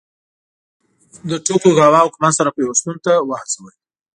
د 1.29 1.31
توکوګاوا 1.45 1.99
حکومت 2.05 2.33
سره 2.39 2.55
پیوستون 2.57 2.95
ته 3.05 3.13
وهڅول. 3.29 3.73